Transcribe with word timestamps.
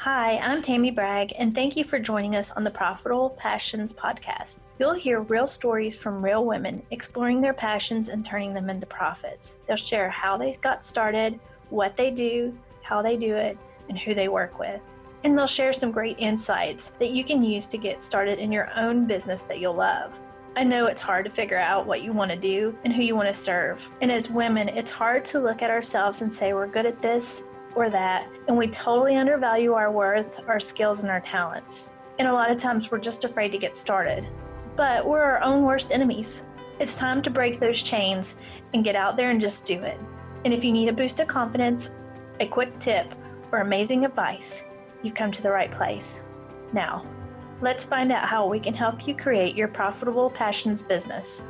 Hi, 0.00 0.36
I'm 0.38 0.60
Tammy 0.60 0.90
Bragg, 0.90 1.32
and 1.38 1.54
thank 1.54 1.74
you 1.74 1.82
for 1.82 1.98
joining 1.98 2.36
us 2.36 2.52
on 2.52 2.64
the 2.64 2.70
Profitable 2.70 3.30
Passions 3.30 3.94
podcast. 3.94 4.66
You'll 4.78 4.92
hear 4.92 5.20
real 5.20 5.46
stories 5.46 5.96
from 5.96 6.22
real 6.22 6.44
women 6.44 6.82
exploring 6.90 7.40
their 7.40 7.54
passions 7.54 8.10
and 8.10 8.22
turning 8.22 8.52
them 8.52 8.68
into 8.68 8.86
profits. 8.86 9.58
They'll 9.64 9.78
share 9.78 10.10
how 10.10 10.36
they 10.36 10.52
got 10.60 10.84
started, 10.84 11.40
what 11.70 11.96
they 11.96 12.10
do, 12.10 12.56
how 12.82 13.00
they 13.00 13.16
do 13.16 13.36
it, 13.36 13.56
and 13.88 13.98
who 13.98 14.14
they 14.14 14.28
work 14.28 14.58
with. 14.58 14.82
And 15.24 15.36
they'll 15.36 15.46
share 15.46 15.72
some 15.72 15.92
great 15.92 16.18
insights 16.18 16.90
that 16.98 17.10
you 17.10 17.24
can 17.24 17.42
use 17.42 17.66
to 17.68 17.78
get 17.78 18.02
started 18.02 18.38
in 18.38 18.52
your 18.52 18.70
own 18.78 19.06
business 19.06 19.44
that 19.44 19.60
you'll 19.60 19.74
love. 19.74 20.20
I 20.56 20.62
know 20.62 20.86
it's 20.86 21.02
hard 21.02 21.24
to 21.24 21.30
figure 21.30 21.58
out 21.58 21.86
what 21.86 22.02
you 22.02 22.12
want 22.12 22.30
to 22.30 22.36
do 22.36 22.76
and 22.84 22.92
who 22.92 23.02
you 23.02 23.16
want 23.16 23.28
to 23.28 23.34
serve. 23.34 23.88
And 24.02 24.12
as 24.12 24.30
women, 24.30 24.68
it's 24.68 24.90
hard 24.90 25.24
to 25.26 25.40
look 25.40 25.62
at 25.62 25.70
ourselves 25.70 26.20
and 26.20 26.32
say 26.32 26.52
we're 26.52 26.66
good 26.66 26.86
at 26.86 27.00
this 27.00 27.44
or 27.76 27.90
that, 27.90 28.28
and 28.48 28.56
we 28.56 28.66
totally 28.66 29.16
undervalue 29.16 29.74
our 29.74 29.92
worth, 29.92 30.40
our 30.48 30.58
skills, 30.58 31.02
and 31.02 31.10
our 31.10 31.20
talents. 31.20 31.92
And 32.18 32.26
a 32.26 32.32
lot 32.32 32.50
of 32.50 32.56
times 32.56 32.90
we're 32.90 32.98
just 32.98 33.24
afraid 33.24 33.52
to 33.52 33.58
get 33.58 33.76
started. 33.76 34.26
But 34.74 35.06
we're 35.06 35.22
our 35.22 35.42
own 35.42 35.62
worst 35.62 35.92
enemies. 35.92 36.42
It's 36.80 36.98
time 36.98 37.22
to 37.22 37.30
break 37.30 37.60
those 37.60 37.82
chains 37.82 38.36
and 38.74 38.82
get 38.82 38.96
out 38.96 39.16
there 39.16 39.30
and 39.30 39.40
just 39.40 39.66
do 39.66 39.82
it. 39.82 40.00
And 40.44 40.54
if 40.54 40.64
you 40.64 40.72
need 40.72 40.88
a 40.88 40.92
boost 40.92 41.20
of 41.20 41.28
confidence, 41.28 41.94
a 42.40 42.46
quick 42.46 42.78
tip, 42.78 43.14
or 43.52 43.60
amazing 43.60 44.04
advice, 44.04 44.64
you've 45.02 45.14
come 45.14 45.30
to 45.32 45.42
the 45.42 45.50
right 45.50 45.70
place. 45.70 46.24
Now, 46.72 47.06
let's 47.60 47.84
find 47.84 48.10
out 48.10 48.28
how 48.28 48.46
we 48.46 48.58
can 48.58 48.74
help 48.74 49.06
you 49.06 49.14
create 49.14 49.54
your 49.54 49.68
profitable 49.68 50.30
passions 50.30 50.82
business. 50.82 51.46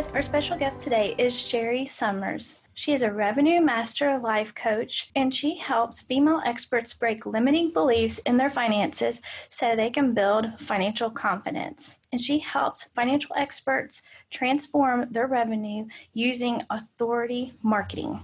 Guys. 0.00 0.14
Our 0.14 0.22
special 0.22 0.56
guest 0.56 0.80
today 0.80 1.14
is 1.18 1.38
Sherry 1.38 1.84
Summers. 1.84 2.62
She 2.74 2.92
is 2.92 3.02
a 3.02 3.12
revenue 3.12 3.60
master 3.60 4.18
life 4.18 4.54
coach 4.54 5.10
and 5.14 5.34
she 5.34 5.58
helps 5.58 6.02
female 6.02 6.40
experts 6.44 6.94
break 6.94 7.26
limiting 7.26 7.70
beliefs 7.72 8.18
in 8.20 8.38
their 8.38 8.48
finances 8.48 9.20
so 9.48 9.76
they 9.76 9.90
can 9.90 10.14
build 10.14 10.58
financial 10.58 11.10
confidence. 11.10 12.00
And 12.12 12.20
she 12.20 12.38
helps 12.38 12.84
financial 12.94 13.34
experts 13.36 14.02
transform 14.30 15.06
their 15.10 15.26
revenue 15.26 15.86
using 16.14 16.62
authority 16.70 17.52
marketing. 17.62 18.22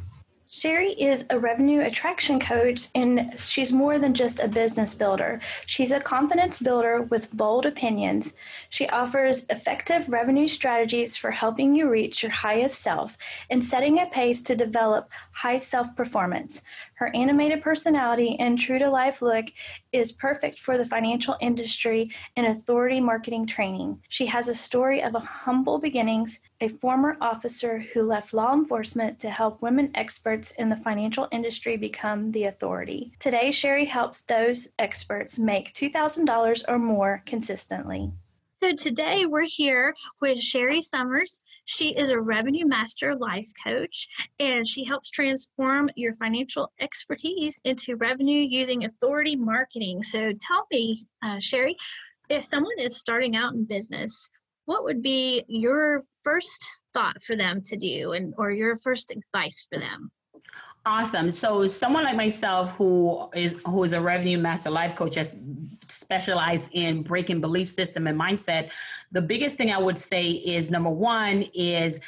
Sherry 0.48 0.92
is 0.92 1.26
a 1.30 1.40
revenue 1.40 1.80
attraction 1.80 2.38
coach, 2.38 2.86
and 2.94 3.34
she's 3.36 3.72
more 3.72 3.98
than 3.98 4.14
just 4.14 4.38
a 4.38 4.46
business 4.46 4.94
builder. 4.94 5.40
She's 5.66 5.90
a 5.90 5.98
confidence 5.98 6.60
builder 6.60 7.02
with 7.02 7.32
bold 7.32 7.66
opinions. 7.66 8.32
She 8.70 8.88
offers 8.90 9.44
effective 9.50 10.08
revenue 10.08 10.46
strategies 10.46 11.16
for 11.16 11.32
helping 11.32 11.74
you 11.74 11.90
reach 11.90 12.22
your 12.22 12.30
highest 12.30 12.80
self 12.80 13.18
and 13.50 13.62
setting 13.62 13.98
a 13.98 14.06
pace 14.06 14.40
to 14.42 14.54
develop 14.54 15.10
high 15.32 15.56
self 15.56 15.96
performance. 15.96 16.62
Her 16.94 17.10
animated 17.14 17.60
personality 17.60 18.36
and 18.38 18.56
true 18.56 18.78
to 18.78 18.88
life 18.88 19.20
look 19.20 19.46
is 19.92 20.12
perfect 20.12 20.60
for 20.60 20.78
the 20.78 20.84
financial 20.84 21.36
industry 21.40 22.10
and 22.36 22.46
authority 22.46 23.00
marketing 23.00 23.46
training. 23.46 24.00
She 24.08 24.26
has 24.26 24.46
a 24.46 24.54
story 24.54 25.02
of 25.02 25.12
humble 25.14 25.78
beginnings, 25.78 26.38
a 26.60 26.68
former 26.68 27.16
officer 27.20 27.78
who 27.78 28.02
left 28.02 28.32
law 28.32 28.52
enforcement 28.52 29.18
to 29.20 29.30
help 29.30 29.62
women 29.62 29.90
experts 29.94 30.52
in 30.52 30.68
the 30.68 30.76
financial 30.76 31.28
industry 31.30 31.76
become 31.76 32.32
the 32.32 32.44
authority. 32.44 33.12
Today, 33.18 33.50
Sherry 33.50 33.84
helps 33.84 34.22
those 34.22 34.68
experts 34.78 35.38
make 35.38 35.72
$2,000 35.74 36.64
or 36.68 36.78
more 36.78 37.22
consistently. 37.26 38.12
So 38.58 38.72
today 38.72 39.26
we're 39.26 39.42
here 39.42 39.94
with 40.22 40.40
Sherry 40.40 40.80
Summers. 40.80 41.42
She 41.66 41.90
is 41.94 42.08
a 42.08 42.18
revenue 42.18 42.64
master 42.64 43.14
life 43.14 43.48
coach 43.62 44.08
and 44.40 44.66
she 44.66 44.82
helps 44.82 45.10
transform 45.10 45.90
your 45.94 46.14
financial 46.14 46.72
expertise 46.80 47.60
into 47.64 47.96
revenue 47.96 48.40
using 48.40 48.84
authority 48.84 49.36
marketing. 49.36 50.02
So 50.02 50.32
tell 50.40 50.66
me, 50.72 51.04
uh, 51.22 51.38
Sherry, 51.38 51.76
if 52.30 52.44
someone 52.44 52.78
is 52.78 52.96
starting 52.96 53.36
out 53.36 53.52
in 53.52 53.64
business, 53.64 54.30
what 54.66 54.84
would 54.84 55.02
be 55.02 55.44
your 55.48 56.02
first 56.22 56.68
thought 56.92 57.22
for 57.22 57.34
them 57.36 57.62
to 57.62 57.76
do 57.76 58.12
and 58.12 58.34
or 58.36 58.50
your 58.50 58.76
first 58.76 59.10
advice 59.10 59.66
for 59.70 59.78
them? 59.78 60.10
Awesome. 60.84 61.32
So 61.32 61.66
someone 61.66 62.04
like 62.04 62.16
myself 62.16 62.70
who 62.76 63.28
is 63.34 63.60
who 63.66 63.82
is 63.82 63.92
a 63.92 64.00
revenue 64.00 64.38
master 64.38 64.70
life 64.70 64.94
coach 64.94 65.16
has 65.16 65.36
specialized 65.88 66.70
in 66.74 67.02
breaking 67.02 67.40
belief 67.40 67.68
system 67.68 68.06
and 68.06 68.18
mindset, 68.18 68.70
the 69.10 69.20
biggest 69.20 69.56
thing 69.56 69.72
I 69.72 69.78
would 69.78 69.98
say 69.98 70.30
is 70.30 70.70
number 70.70 70.90
one 70.90 71.42
is 71.54 72.00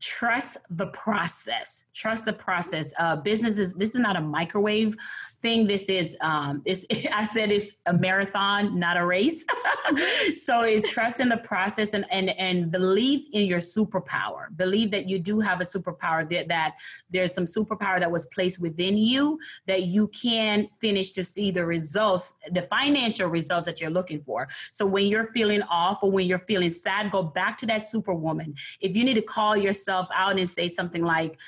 trust 0.00 0.58
the 0.70 0.86
process. 0.88 1.84
Trust 1.94 2.24
the 2.24 2.32
process. 2.32 2.92
Uh, 2.98 3.16
businesses, 3.16 3.74
this 3.74 3.90
is 3.90 4.00
not 4.00 4.16
a 4.16 4.20
microwave 4.20 4.96
thing. 5.42 5.66
This 5.66 5.88
is 5.88 6.16
um, 6.20 6.62
I 7.12 7.24
said 7.24 7.52
it's 7.52 7.72
a 7.86 7.92
marathon, 7.92 8.78
not 8.78 8.96
a 8.96 9.04
race. 9.04 9.44
so 10.34 10.62
it's 10.62 10.90
trust 10.90 11.20
in 11.20 11.28
the 11.28 11.36
process 11.36 11.94
and, 11.94 12.04
and 12.10 12.30
and 12.30 12.70
believe 12.70 13.26
in 13.32 13.46
your 13.46 13.60
superpower. 13.60 14.56
Believe 14.56 14.90
that 14.90 15.08
you 15.08 15.18
do 15.18 15.40
have 15.40 15.60
a 15.60 15.64
superpower 15.64 16.28
that, 16.30 16.48
that 16.48 16.74
there's 17.10 17.32
some 17.32 17.44
superpower 17.44 18.00
that 18.00 18.10
was 18.10 18.26
placed 18.26 18.60
within 18.60 18.96
you 18.96 19.38
that 19.66 19.82
you 19.84 20.08
can 20.08 20.68
finish 20.80 21.12
to 21.12 21.22
see 21.22 21.50
the 21.50 21.64
results, 21.64 22.34
the 22.50 22.62
financial 22.62 23.28
results 23.28 23.66
that 23.66 23.80
you're 23.80 23.90
looking 23.90 24.20
for. 24.22 24.48
So 24.72 24.84
when 24.84 25.06
you're 25.06 25.26
feeling 25.26 25.62
off 25.62 26.02
or 26.02 26.10
when 26.10 26.26
you're 26.26 26.38
feeling 26.38 26.70
sad, 26.70 27.12
go 27.12 27.22
back 27.22 27.56
to 27.58 27.66
that 27.66 27.84
superwoman. 27.84 28.54
If 28.80 28.96
you 28.96 29.04
need 29.04 29.14
to 29.14 29.22
call 29.22 29.56
yourself 29.76 30.08
out 30.14 30.38
and 30.38 30.48
say 30.48 30.68
something 30.68 31.02
like, 31.02 31.38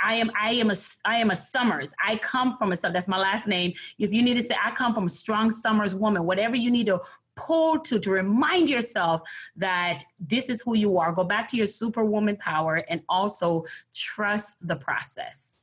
I 0.00 0.14
am 0.14 0.30
I 0.40 0.50
am 0.52 0.70
a 0.70 0.74
I 1.04 1.16
am 1.16 1.30
a 1.30 1.36
Summers. 1.36 1.94
I 2.04 2.16
come 2.16 2.56
from 2.56 2.72
a 2.72 2.76
stuff. 2.76 2.92
That's 2.92 3.08
my 3.08 3.18
last 3.18 3.46
name. 3.46 3.72
If 3.98 4.12
you 4.12 4.22
need 4.22 4.34
to 4.34 4.42
say, 4.42 4.56
I 4.62 4.70
come 4.72 4.94
from 4.94 5.06
a 5.06 5.08
strong 5.08 5.50
Summers 5.50 5.94
woman, 5.94 6.24
whatever 6.24 6.56
you 6.56 6.70
need 6.70 6.86
to 6.86 7.00
pull 7.36 7.78
to 7.78 8.00
to 8.00 8.10
remind 8.10 8.68
yourself 8.68 9.22
that 9.56 10.02
this 10.18 10.48
is 10.48 10.60
who 10.60 10.74
you 10.74 10.98
are. 10.98 11.12
Go 11.12 11.24
back 11.24 11.46
to 11.48 11.56
your 11.56 11.66
superwoman 11.66 12.36
power 12.36 12.84
and 12.88 13.00
also 13.08 13.64
trust 13.94 14.56
the 14.60 14.76
process. 14.76 15.54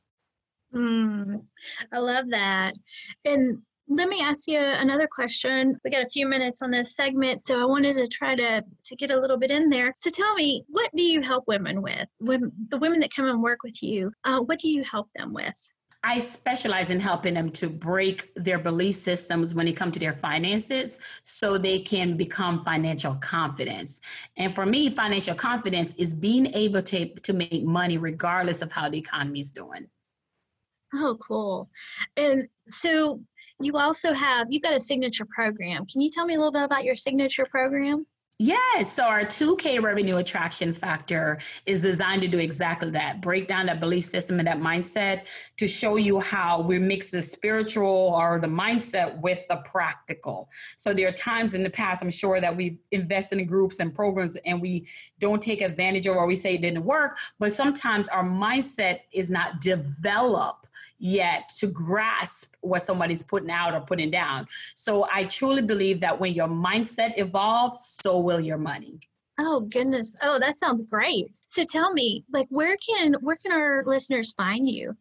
Mm, 0.74 1.42
I 1.92 1.98
love 1.98 2.30
that. 2.30 2.74
And 3.24 3.62
let 3.88 4.08
me 4.08 4.20
ask 4.20 4.48
you 4.48 4.58
another 4.58 5.08
question. 5.10 5.78
We 5.84 5.90
got 5.90 6.02
a 6.02 6.10
few 6.10 6.26
minutes 6.26 6.62
on 6.62 6.70
this 6.70 6.96
segment, 6.96 7.42
so 7.42 7.60
I 7.60 7.64
wanted 7.64 7.94
to 7.94 8.08
try 8.08 8.34
to 8.34 8.64
to 8.84 8.96
get 8.96 9.10
a 9.10 9.18
little 9.18 9.36
bit 9.36 9.50
in 9.50 9.70
there. 9.70 9.94
So 9.96 10.10
tell 10.10 10.34
me, 10.34 10.64
what 10.68 10.90
do 10.96 11.02
you 11.02 11.20
help 11.20 11.44
women 11.46 11.82
with? 11.82 12.08
When 12.18 12.52
the 12.68 12.78
women 12.78 13.00
that 13.00 13.14
come 13.14 13.26
and 13.26 13.42
work 13.42 13.62
with 13.62 13.82
you, 13.82 14.12
uh, 14.24 14.40
what 14.40 14.58
do 14.58 14.68
you 14.68 14.82
help 14.82 15.08
them 15.14 15.32
with? 15.32 15.54
I 16.02 16.18
specialize 16.18 16.90
in 16.90 17.00
helping 17.00 17.34
them 17.34 17.50
to 17.52 17.68
break 17.68 18.30
their 18.36 18.60
belief 18.60 18.94
systems 18.94 19.54
when 19.54 19.66
it 19.66 19.72
comes 19.72 19.94
to 19.94 19.98
their 19.98 20.12
finances 20.12 21.00
so 21.24 21.58
they 21.58 21.80
can 21.80 22.16
become 22.16 22.62
financial 22.62 23.16
confidence. 23.16 24.00
And 24.36 24.54
for 24.54 24.66
me, 24.66 24.88
financial 24.88 25.34
confidence 25.34 25.94
is 25.94 26.14
being 26.14 26.46
able 26.54 26.82
to, 26.82 27.08
to 27.08 27.32
make 27.32 27.64
money 27.64 27.98
regardless 27.98 28.62
of 28.62 28.70
how 28.70 28.88
the 28.88 28.98
economy 28.98 29.40
is 29.40 29.50
doing. 29.50 29.88
Oh, 30.94 31.18
cool. 31.20 31.70
And 32.16 32.48
so 32.68 33.20
you 33.60 33.76
also 33.76 34.12
have, 34.12 34.48
you've 34.50 34.62
got 34.62 34.74
a 34.74 34.80
signature 34.80 35.26
program. 35.26 35.86
Can 35.86 36.00
you 36.00 36.10
tell 36.10 36.26
me 36.26 36.34
a 36.34 36.38
little 36.38 36.52
bit 36.52 36.62
about 36.62 36.84
your 36.84 36.96
signature 36.96 37.46
program? 37.50 38.06
Yes. 38.38 38.92
So 38.92 39.04
our 39.04 39.24
2K 39.24 39.82
revenue 39.82 40.18
attraction 40.18 40.74
factor 40.74 41.38
is 41.64 41.80
designed 41.80 42.20
to 42.20 42.28
do 42.28 42.38
exactly 42.38 42.90
that 42.90 43.22
break 43.22 43.48
down 43.48 43.64
that 43.64 43.80
belief 43.80 44.04
system 44.04 44.38
and 44.38 44.46
that 44.46 44.58
mindset 44.58 45.22
to 45.56 45.66
show 45.66 45.96
you 45.96 46.20
how 46.20 46.60
we 46.60 46.78
mix 46.78 47.10
the 47.10 47.22
spiritual 47.22 48.12
or 48.14 48.38
the 48.38 48.46
mindset 48.46 49.18
with 49.22 49.48
the 49.48 49.56
practical. 49.64 50.50
So 50.76 50.92
there 50.92 51.08
are 51.08 51.12
times 51.12 51.54
in 51.54 51.62
the 51.62 51.70
past, 51.70 52.02
I'm 52.02 52.10
sure, 52.10 52.38
that 52.42 52.54
we've 52.54 52.76
invested 52.90 53.38
in 53.38 53.46
groups 53.46 53.80
and 53.80 53.94
programs 53.94 54.36
and 54.44 54.60
we 54.60 54.86
don't 55.18 55.42
take 55.42 55.62
advantage 55.62 56.06
of 56.06 56.16
or 56.16 56.26
we 56.26 56.36
say 56.36 56.56
it 56.56 56.60
didn't 56.60 56.84
work. 56.84 57.16
But 57.38 57.52
sometimes 57.52 58.06
our 58.08 58.22
mindset 58.22 59.00
is 59.12 59.30
not 59.30 59.62
developed 59.62 60.65
yet 60.98 61.48
to 61.58 61.66
grasp 61.66 62.54
what 62.60 62.82
somebody's 62.82 63.22
putting 63.22 63.50
out 63.50 63.74
or 63.74 63.80
putting 63.80 64.10
down. 64.10 64.46
So 64.74 65.06
I 65.12 65.24
truly 65.24 65.62
believe 65.62 66.00
that 66.00 66.18
when 66.18 66.32
your 66.34 66.48
mindset 66.48 67.14
evolves, 67.16 67.84
so 68.00 68.18
will 68.18 68.40
your 68.40 68.58
money. 68.58 69.00
Oh 69.38 69.60
goodness. 69.60 70.16
Oh, 70.22 70.38
that 70.38 70.56
sounds 70.58 70.82
great. 70.84 71.26
So 71.44 71.64
tell 71.64 71.92
me, 71.92 72.24
like 72.30 72.46
where 72.48 72.76
can 72.76 73.14
where 73.20 73.36
can 73.36 73.52
our 73.52 73.84
listeners 73.84 74.32
find 74.32 74.68
you? 74.68 74.96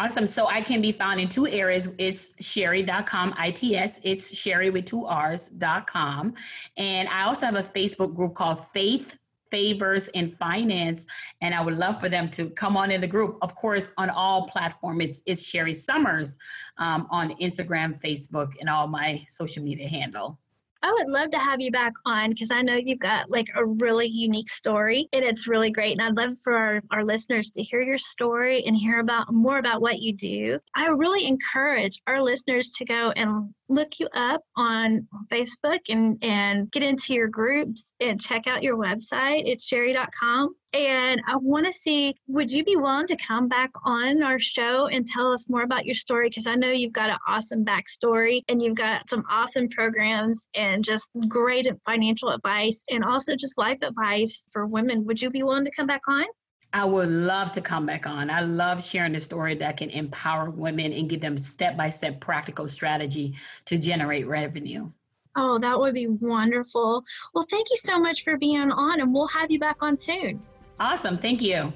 Awesome. 0.00 0.24
So 0.24 0.46
I 0.46 0.62
can 0.62 0.80
be 0.80 0.92
found 0.92 1.20
in 1.20 1.28
two 1.28 1.46
areas. 1.46 1.90
It's 1.98 2.30
sherry.com, 2.40 3.34
ITS. 3.38 4.00
It's 4.02 4.34
sherry 4.34 4.70
with 4.70 4.86
two 4.86 5.04
R's.com. 5.04 6.34
And 6.78 7.06
I 7.10 7.24
also 7.24 7.44
have 7.44 7.56
a 7.56 7.62
Facebook 7.62 8.14
group 8.14 8.34
called 8.34 8.66
Faith 8.68 9.18
favors 9.50 10.08
in 10.08 10.30
finance 10.30 11.06
and 11.40 11.54
i 11.54 11.60
would 11.60 11.76
love 11.76 11.98
for 12.00 12.08
them 12.08 12.28
to 12.28 12.50
come 12.50 12.76
on 12.76 12.90
in 12.90 13.00
the 13.00 13.06
group. 13.06 13.38
Of 13.42 13.54
course 13.54 13.92
on 13.98 14.10
all 14.10 14.46
platforms 14.48 15.04
it's, 15.04 15.22
it's 15.26 15.44
sherry 15.44 15.72
summers 15.72 16.38
um, 16.78 17.06
on 17.10 17.30
instagram 17.40 18.00
facebook 18.00 18.52
and 18.60 18.68
all 18.68 18.86
my 18.86 19.24
social 19.28 19.62
media 19.62 19.88
handle 19.88 20.38
I 20.82 20.92
would 20.92 21.08
love 21.08 21.30
to 21.30 21.38
have 21.38 21.60
you 21.60 21.70
back 21.70 21.92
on 22.06 22.30
because 22.30 22.50
I 22.50 22.62
know 22.62 22.74
you've 22.74 22.98
got 22.98 23.30
like 23.30 23.48
a 23.54 23.64
really 23.64 24.06
unique 24.06 24.50
story 24.50 25.08
and 25.12 25.24
it's 25.24 25.46
really 25.46 25.70
great. 25.70 25.98
And 25.98 26.02
I'd 26.02 26.16
love 26.16 26.38
for 26.42 26.54
our, 26.54 26.82
our 26.90 27.04
listeners 27.04 27.50
to 27.52 27.62
hear 27.62 27.82
your 27.82 27.98
story 27.98 28.64
and 28.64 28.76
hear 28.76 29.00
about 29.00 29.32
more 29.32 29.58
about 29.58 29.82
what 29.82 29.98
you 29.98 30.14
do. 30.14 30.58
I 30.74 30.86
really 30.86 31.26
encourage 31.26 32.00
our 32.06 32.22
listeners 32.22 32.70
to 32.78 32.84
go 32.84 33.12
and 33.14 33.54
look 33.68 34.00
you 34.00 34.08
up 34.14 34.42
on 34.56 35.06
Facebook 35.28 35.80
and, 35.88 36.18
and 36.22 36.70
get 36.70 36.82
into 36.82 37.14
your 37.14 37.28
groups 37.28 37.92
and 38.00 38.20
check 38.20 38.46
out 38.46 38.62
your 38.62 38.76
website. 38.76 39.42
It's 39.46 39.64
sherry.com. 39.64 40.54
And 40.72 41.20
I 41.26 41.36
want 41.36 41.66
to 41.66 41.72
see, 41.72 42.14
would 42.28 42.50
you 42.50 42.62
be 42.62 42.76
willing 42.76 43.08
to 43.08 43.16
come 43.16 43.48
back 43.48 43.70
on 43.84 44.22
our 44.22 44.38
show 44.38 44.86
and 44.86 45.04
tell 45.04 45.32
us 45.32 45.48
more 45.48 45.62
about 45.62 45.84
your 45.84 45.96
story? 45.96 46.28
Because 46.28 46.46
I 46.46 46.54
know 46.54 46.70
you've 46.70 46.92
got 46.92 47.10
an 47.10 47.18
awesome 47.26 47.64
backstory 47.64 48.42
and 48.48 48.62
you've 48.62 48.76
got 48.76 49.10
some 49.10 49.24
awesome 49.28 49.68
programs 49.68 50.48
and 50.54 50.84
just 50.84 51.10
great 51.26 51.66
financial 51.84 52.28
advice 52.28 52.84
and 52.88 53.04
also 53.04 53.34
just 53.34 53.58
life 53.58 53.82
advice 53.82 54.46
for 54.52 54.66
women. 54.66 55.04
Would 55.06 55.20
you 55.20 55.30
be 55.30 55.42
willing 55.42 55.64
to 55.64 55.72
come 55.72 55.88
back 55.88 56.02
on? 56.06 56.24
I 56.72 56.84
would 56.84 57.08
love 57.08 57.50
to 57.52 57.60
come 57.60 57.84
back 57.84 58.06
on. 58.06 58.30
I 58.30 58.42
love 58.42 58.84
sharing 58.84 59.12
the 59.12 59.18
story 59.18 59.56
that 59.56 59.76
can 59.76 59.90
empower 59.90 60.50
women 60.50 60.92
and 60.92 61.10
give 61.10 61.20
them 61.20 61.36
step 61.36 61.76
by 61.76 61.90
step 61.90 62.20
practical 62.20 62.68
strategy 62.68 63.34
to 63.64 63.76
generate 63.76 64.28
revenue. 64.28 64.88
Oh, 65.34 65.58
that 65.58 65.80
would 65.80 65.94
be 65.94 66.06
wonderful. 66.06 67.02
Well, 67.34 67.46
thank 67.50 67.70
you 67.70 67.76
so 67.76 67.98
much 67.98 68.22
for 68.22 68.36
being 68.36 68.70
on, 68.70 69.00
and 69.00 69.12
we'll 69.12 69.26
have 69.28 69.50
you 69.50 69.58
back 69.58 69.82
on 69.82 69.96
soon. 69.96 70.40
Awesome. 70.80 71.18
Thank 71.18 71.42
you. 71.42 71.72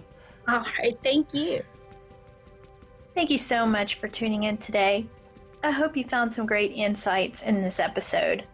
All 0.49 0.65
right. 0.79 0.99
Thank 1.03 1.35
you. 1.35 1.61
Thank 3.15 3.31
you 3.31 3.39
so 3.39 3.65
much 3.65 3.97
for 3.97 4.09
tuning 4.09 4.45
in 4.45 4.56
today. 4.56 5.06
I 5.62 5.71
hope 5.71 5.97
you 5.97 6.05
found 6.05 6.33
some 6.33 6.47
great 6.47 6.73
insights 6.73 7.43
in 7.43 7.62
this 7.62 7.79
episode. 7.79 8.45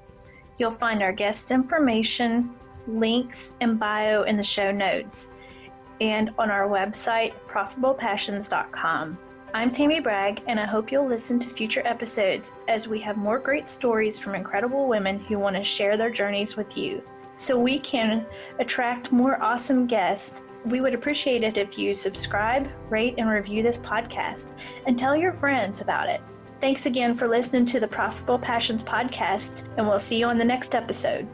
You'll 0.58 0.70
find 0.70 1.02
our 1.02 1.12
guest 1.12 1.50
information, 1.50 2.50
links, 2.86 3.54
and 3.60 3.78
bio 3.78 4.24
in 4.24 4.36
the 4.36 4.44
show 4.44 4.70
notes 4.70 5.30
and 6.00 6.30
on 6.38 6.50
our 6.50 6.68
website, 6.68 7.32
profitablepassions.com. 7.48 9.18
I'm 9.52 9.70
Tammy 9.70 10.00
Bragg, 10.00 10.42
and 10.46 10.60
I 10.60 10.64
hope 10.64 10.92
you'll 10.92 11.06
listen 11.06 11.38
to 11.40 11.50
future 11.50 11.82
episodes 11.84 12.52
as 12.68 12.86
we 12.86 13.00
have 13.00 13.16
more 13.16 13.38
great 13.38 13.68
stories 13.68 14.18
from 14.18 14.34
incredible 14.34 14.86
women 14.86 15.18
who 15.18 15.38
want 15.38 15.56
to 15.56 15.64
share 15.64 15.96
their 15.96 16.10
journeys 16.10 16.56
with 16.56 16.76
you. 16.76 17.02
So 17.40 17.58
we 17.58 17.78
can 17.78 18.26
attract 18.58 19.12
more 19.12 19.42
awesome 19.42 19.86
guests. 19.86 20.42
We 20.66 20.82
would 20.82 20.92
appreciate 20.92 21.42
it 21.42 21.56
if 21.56 21.78
you 21.78 21.94
subscribe, 21.94 22.68
rate, 22.90 23.14
and 23.16 23.30
review 23.30 23.62
this 23.62 23.78
podcast 23.78 24.58
and 24.84 24.98
tell 24.98 25.16
your 25.16 25.32
friends 25.32 25.80
about 25.80 26.10
it. 26.10 26.20
Thanks 26.60 26.84
again 26.84 27.14
for 27.14 27.26
listening 27.26 27.64
to 27.64 27.80
the 27.80 27.88
Profitable 27.88 28.38
Passions 28.38 28.84
podcast, 28.84 29.66
and 29.78 29.88
we'll 29.88 29.98
see 29.98 30.18
you 30.18 30.26
on 30.26 30.36
the 30.36 30.44
next 30.44 30.74
episode. 30.74 31.26